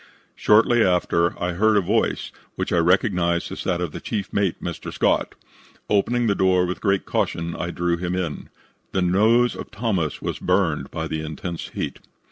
[0.35, 4.59] Shortly after I heard a voice, which I recognized as that of the chief mate,
[4.59, 4.91] Mr.
[4.91, 5.35] Scott.
[5.91, 8.49] Opening the door with great caution, I drew him in.
[8.93, 11.99] The nose of Thomas was burned by the intense heat.